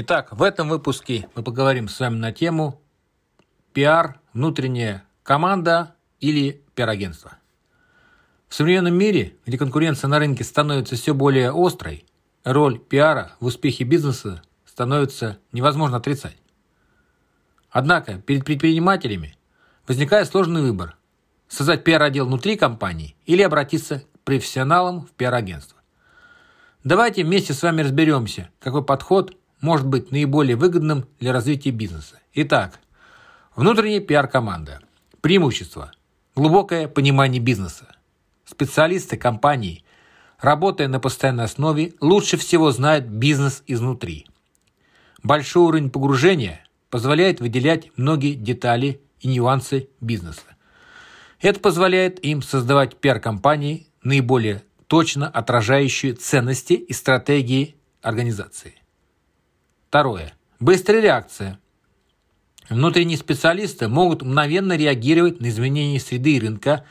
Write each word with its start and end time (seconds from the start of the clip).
Итак, 0.00 0.28
в 0.30 0.44
этом 0.44 0.68
выпуске 0.68 1.28
мы 1.34 1.42
поговорим 1.42 1.88
с 1.88 1.98
вами 1.98 2.14
на 2.18 2.30
тему 2.30 2.80
пиар, 3.72 4.20
внутренняя 4.32 5.02
команда 5.24 5.96
или 6.20 6.62
пиар-агентство. 6.76 7.38
В 8.46 8.54
современном 8.54 8.94
мире, 8.94 9.34
где 9.44 9.58
конкуренция 9.58 10.06
на 10.06 10.20
рынке 10.20 10.44
становится 10.44 10.94
все 10.94 11.14
более 11.14 11.50
острой, 11.52 12.06
роль 12.44 12.78
пиара 12.78 13.32
в 13.40 13.46
успехе 13.46 13.82
бизнеса 13.82 14.40
становится 14.64 15.38
невозможно 15.50 15.96
отрицать. 15.96 16.36
Однако 17.68 18.20
перед 18.20 18.44
предпринимателями 18.44 19.36
возникает 19.88 20.28
сложный 20.28 20.62
выбор– 20.62 20.96
создать 21.48 21.82
пиар-отдел 21.82 22.26
внутри 22.26 22.56
компании 22.56 23.16
или 23.26 23.42
обратиться 23.42 24.04
к 24.14 24.20
профессионалам 24.20 25.06
в 25.06 25.10
пиар-агентство. 25.10 25.80
Давайте 26.84 27.24
вместе 27.24 27.52
с 27.52 27.64
вами 27.64 27.82
разберемся, 27.82 28.50
какой 28.60 28.84
подход 28.84 29.34
может 29.60 29.86
быть 29.86 30.10
наиболее 30.10 30.56
выгодным 30.56 31.06
для 31.20 31.32
развития 31.32 31.70
бизнеса. 31.70 32.18
Итак, 32.34 32.80
внутренняя 33.56 34.00
пиар-команда. 34.00 34.80
Преимущество. 35.20 35.92
Глубокое 36.34 36.88
понимание 36.88 37.40
бизнеса. 37.40 37.88
Специалисты 38.44 39.16
компании, 39.16 39.84
работая 40.40 40.88
на 40.88 41.00
постоянной 41.00 41.44
основе, 41.44 41.94
лучше 42.00 42.36
всего 42.36 42.70
знают 42.70 43.06
бизнес 43.06 43.62
изнутри. 43.66 44.26
Большой 45.22 45.64
уровень 45.64 45.90
погружения 45.90 46.64
позволяет 46.90 47.40
выделять 47.40 47.90
многие 47.96 48.34
детали 48.34 49.00
и 49.20 49.28
нюансы 49.28 49.88
бизнеса. 50.00 50.42
Это 51.40 51.60
позволяет 51.60 52.24
им 52.24 52.42
создавать 52.42 52.96
пиар-компании 52.96 53.88
наиболее 54.02 54.62
точно 54.86 55.28
отражающие 55.28 56.14
ценности 56.14 56.72
и 56.72 56.92
стратегии 56.92 57.76
организации. 58.00 58.74
Второе. 59.88 60.34
Быстрая 60.60 61.00
реакция. 61.00 61.58
Внутренние 62.68 63.16
специалисты 63.16 63.88
могут 63.88 64.20
мгновенно 64.20 64.76
реагировать 64.76 65.40
на 65.40 65.48
изменения 65.48 65.98
среды 65.98 66.36
и 66.36 66.40
рынка, 66.40 66.84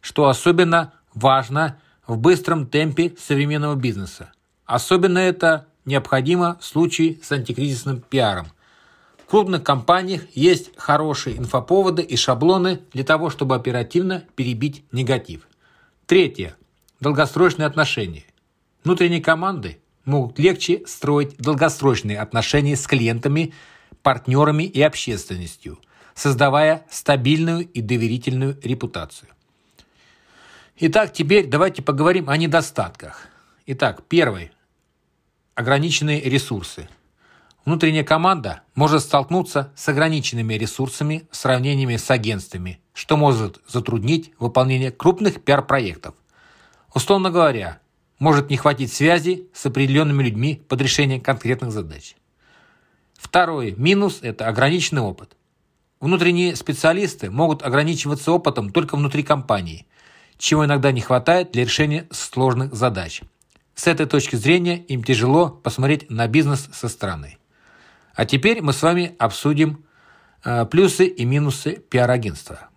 что 0.00 0.26
особенно 0.26 0.92
важно 1.14 1.78
в 2.04 2.18
быстром 2.18 2.66
темпе 2.66 3.14
современного 3.16 3.76
бизнеса. 3.76 4.32
Особенно 4.66 5.18
это 5.18 5.68
необходимо 5.84 6.58
в 6.58 6.64
случае 6.64 7.20
с 7.22 7.30
антикризисным 7.30 8.00
пиаром. 8.00 8.48
В 9.24 9.30
крупных 9.30 9.62
компаниях 9.62 10.22
есть 10.34 10.76
хорошие 10.76 11.38
инфоповоды 11.38 12.02
и 12.02 12.16
шаблоны 12.16 12.80
для 12.92 13.04
того, 13.04 13.30
чтобы 13.30 13.54
оперативно 13.54 14.24
перебить 14.34 14.84
негатив. 14.90 15.46
Третье 16.06 16.56
долгосрочные 16.98 17.66
отношения. 17.66 18.24
Внутренние 18.82 19.22
команды 19.22 19.81
могут 20.04 20.38
легче 20.38 20.82
строить 20.86 21.36
долгосрочные 21.36 22.18
отношения 22.18 22.76
с 22.76 22.86
клиентами, 22.86 23.52
партнерами 24.02 24.64
и 24.64 24.80
общественностью, 24.82 25.78
создавая 26.14 26.84
стабильную 26.90 27.68
и 27.68 27.80
доверительную 27.80 28.58
репутацию. 28.62 29.28
Итак, 30.78 31.12
теперь 31.12 31.46
давайте 31.46 31.82
поговорим 31.82 32.28
о 32.28 32.36
недостатках. 32.36 33.28
Итак, 33.66 34.02
первый– 34.08 34.50
ограниченные 35.54 36.20
ресурсы. 36.20 36.88
Внутренняя 37.64 38.02
команда 38.02 38.62
может 38.74 39.02
столкнуться 39.02 39.72
с 39.76 39.88
ограниченными 39.88 40.54
ресурсами 40.54 41.28
в 41.30 41.36
сравнении 41.36 41.96
с 41.96 42.10
агентствами, 42.10 42.80
что 42.92 43.16
может 43.16 43.60
затруднить 43.68 44.32
выполнение 44.40 44.90
крупных 44.90 45.44
пиар-проектов. 45.44 46.16
Условно 46.92 47.30
говоря, 47.30 47.78
может 48.22 48.50
не 48.50 48.56
хватить 48.56 48.92
связи 48.92 49.48
с 49.52 49.66
определенными 49.66 50.22
людьми 50.22 50.62
под 50.68 50.80
решение 50.80 51.20
конкретных 51.20 51.72
задач. 51.72 52.14
Второй 53.14 53.74
минус– 53.76 54.20
это 54.22 54.46
ограниченный 54.46 55.02
опыт. 55.02 55.36
Внутренние 55.98 56.54
специалисты 56.54 57.32
могут 57.32 57.64
ограничиваться 57.64 58.30
опытом 58.30 58.70
только 58.70 58.96
внутри 58.96 59.24
компании, 59.24 59.88
чего 60.38 60.64
иногда 60.64 60.92
не 60.92 61.00
хватает 61.00 61.50
для 61.50 61.64
решения 61.64 62.06
сложных 62.12 62.72
задач. 62.74 63.22
С 63.74 63.88
этой 63.88 64.06
точки 64.06 64.36
зрения 64.36 64.78
им 64.78 65.02
тяжело 65.02 65.48
посмотреть 65.48 66.08
на 66.08 66.28
бизнес 66.28 66.68
со 66.72 66.88
стороны. 66.88 67.38
А 68.14 68.24
теперь 68.24 68.62
мы 68.62 68.72
с 68.72 68.82
вами 68.82 69.16
обсудим 69.18 69.84
э, 70.44 70.64
плюсы 70.66 71.06
и 71.06 71.24
минусы 71.24 71.82
пиар-агентства. 71.90 72.68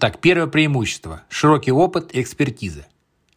Так, 0.00 0.18
первое 0.22 0.46
преимущество– 0.46 1.24
широкий 1.28 1.72
опыт 1.72 2.14
и 2.14 2.22
экспертиза– 2.22 2.86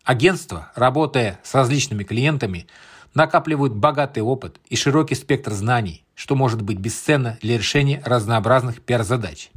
Агентства, 0.10 0.72
работая 0.74 1.40
с 1.44 1.54
различными 1.54 2.04
клиентами, 2.04 2.66
накапливают 3.14 3.76
богатый 3.76 4.24
опыт 4.24 4.60
и 4.68 4.76
широкий 4.76 5.14
спектр 5.14 5.52
знаний, 5.52 6.04
что 6.16 6.36
может 6.36 6.64
быть 6.64 6.80
бесценно 6.80 7.38
для 7.44 7.60
решения 7.60 8.02
разнообразных 8.04 8.82
пиар-задач. 8.82 9.52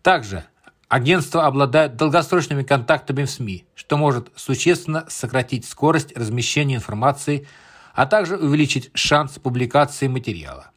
Также 0.00 0.44
агентства 0.86 1.46
обладают 1.46 1.96
долгосрочными 1.96 2.62
контактами 2.62 3.24
в 3.24 3.30
СМИ, 3.30 3.64
что 3.74 3.96
может 3.96 4.30
существенно 4.36 5.04
сократить 5.08 5.64
скорость 5.64 6.16
размещения 6.16 6.76
информации, 6.76 7.48
а 7.92 8.06
также 8.06 8.36
увеличить 8.36 8.92
шанс 8.94 9.40
публикации 9.40 10.06
материала. 10.06 10.70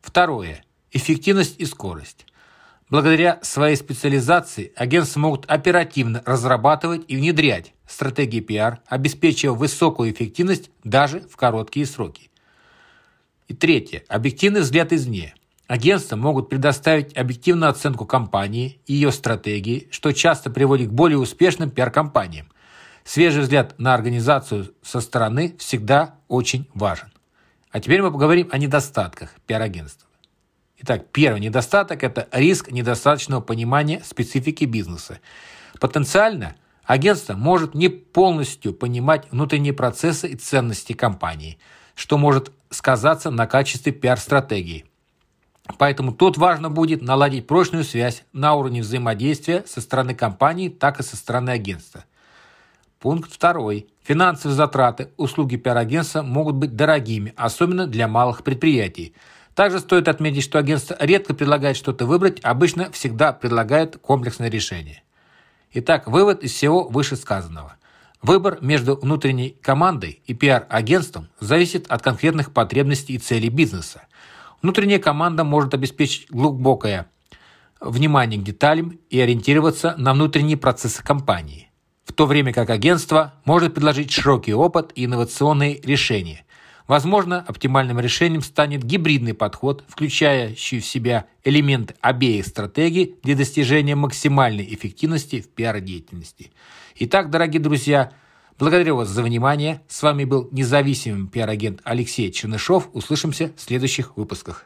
Второе. 0.00 0.64
Эффективность 0.92 1.56
и 1.58 1.66
скорость. 1.66 2.24
Благодаря 2.90 3.38
своей 3.42 3.76
специализации 3.76 4.72
агентства 4.76 5.20
могут 5.20 5.46
оперативно 5.46 6.22
разрабатывать 6.26 7.04
и 7.08 7.16
внедрять 7.16 7.72
стратегии 7.86 8.40
пиар, 8.40 8.80
обеспечивая 8.86 9.56
высокую 9.56 10.12
эффективность 10.12 10.70
даже 10.84 11.20
в 11.20 11.36
короткие 11.36 11.86
сроки. 11.86 12.30
И 13.48 13.54
третье. 13.54 14.04
Объективный 14.08 14.60
взгляд 14.60 14.92
извне. 14.92 15.34
Агентства 15.66 16.16
могут 16.16 16.50
предоставить 16.50 17.16
объективную 17.16 17.70
оценку 17.70 18.04
компании 18.04 18.80
и 18.86 18.92
ее 18.92 19.10
стратегии, 19.12 19.88
что 19.90 20.12
часто 20.12 20.50
приводит 20.50 20.88
к 20.88 20.92
более 20.92 21.18
успешным 21.18 21.70
пиар-компаниям. 21.70 22.48
Свежий 23.02 23.42
взгляд 23.42 23.78
на 23.78 23.94
организацию 23.94 24.74
со 24.82 25.00
стороны 25.00 25.56
всегда 25.58 26.16
очень 26.28 26.68
важен. 26.74 27.10
А 27.70 27.80
теперь 27.80 28.02
мы 28.02 28.12
поговорим 28.12 28.48
о 28.52 28.58
недостатках 28.58 29.30
пиар-агентства. 29.46 30.06
Итак, 30.78 31.06
первый 31.12 31.40
недостаток– 31.40 32.02
это 32.02 32.28
риск 32.32 32.70
недостаточного 32.70 33.40
понимания 33.40 34.02
специфики 34.04 34.64
бизнеса. 34.64 35.20
Потенциально 35.80 36.56
агентство 36.84 37.34
может 37.34 37.74
не 37.74 37.88
полностью 37.88 38.74
понимать 38.74 39.30
внутренние 39.30 39.72
процессы 39.72 40.28
и 40.28 40.36
ценности 40.36 40.92
компании, 40.92 41.58
что 41.94 42.18
может 42.18 42.50
сказаться 42.70 43.30
на 43.30 43.46
качестве 43.46 43.92
пиар-стратегии. 43.92 44.84
Поэтому 45.78 46.12
тут 46.12 46.36
важно 46.36 46.70
будет 46.70 47.02
наладить 47.02 47.46
прочную 47.46 47.84
связь 47.84 48.24
на 48.32 48.54
уровне 48.54 48.82
взаимодействия 48.82 49.64
со 49.66 49.80
стороны 49.80 50.14
компании, 50.14 50.68
так 50.68 50.98
и 50.98 51.04
со 51.04 51.16
стороны 51.16 51.50
агентства. 51.50 52.04
Пункт 52.98 53.32
второй. 53.32 53.86
Финансовые 54.02 54.56
затраты 54.56 55.10
услуги 55.16 55.56
пиар-агентства 55.56 56.22
могут 56.22 56.56
быть 56.56 56.74
дорогими, 56.74 57.32
особенно 57.36 57.86
для 57.86 58.08
малых 58.08 58.42
предприятий– 58.42 59.14
также 59.54 59.80
стоит 59.80 60.08
отметить, 60.08 60.42
что 60.42 60.58
агентство 60.58 60.96
редко 61.00 61.34
предлагает 61.34 61.76
что-то 61.76 62.06
выбрать, 62.06 62.40
обычно 62.40 62.90
всегда 62.92 63.32
предлагает 63.32 63.96
комплексное 63.98 64.50
решение. 64.50 65.02
Итак, 65.72 66.06
вывод 66.08 66.42
из 66.42 66.52
всего 66.52 66.88
вышесказанного. 66.88 67.76
Выбор 68.22 68.58
между 68.60 68.96
внутренней 68.96 69.56
командой 69.60 70.22
и 70.24 70.34
пиар-агентством 70.34 71.28
зависит 71.40 71.86
от 71.88 72.00
конкретных 72.00 72.52
потребностей 72.52 73.14
и 73.14 73.18
целей 73.18 73.50
бизнеса. 73.50 74.06
Внутренняя 74.62 74.98
команда 74.98 75.44
может 75.44 75.74
обеспечить 75.74 76.30
глубокое 76.30 77.06
внимание 77.80 78.40
к 78.40 78.44
деталям 78.44 78.98
и 79.10 79.20
ориентироваться 79.20 79.94
на 79.98 80.14
внутренние 80.14 80.56
процессы 80.56 81.02
компании, 81.04 81.70
в 82.04 82.12
то 82.14 82.24
время 82.24 82.52
как 82.52 82.70
агентство 82.70 83.34
может 83.44 83.74
предложить 83.74 84.10
широкий 84.10 84.54
опыт 84.54 84.92
и 84.94 85.04
инновационные 85.04 85.80
решения, 85.82 86.44
Возможно, 86.86 87.40
оптимальным 87.40 87.98
решением 87.98 88.42
станет 88.42 88.84
гибридный 88.84 89.32
подход, 89.32 89.84
включающий 89.88 90.80
в 90.80 90.86
себя 90.86 91.24
элементы 91.42 91.94
обеих 92.02 92.46
стратегий 92.46 93.16
для 93.22 93.34
достижения 93.34 93.94
максимальной 93.94 94.64
эффективности 94.74 95.40
в 95.40 95.48
пиар-деятельности. 95.48 96.52
Итак, 96.96 97.30
дорогие 97.30 97.60
друзья, 97.60 98.12
благодарю 98.58 98.96
вас 98.96 99.08
за 99.08 99.22
внимание. 99.22 99.80
С 99.88 100.02
вами 100.02 100.24
был 100.24 100.48
независимый 100.52 101.26
пиар-агент 101.26 101.80
Алексей 101.84 102.30
Чернышов. 102.30 102.90
Услышимся 102.92 103.52
в 103.56 103.62
следующих 103.62 104.18
выпусках. 104.18 104.62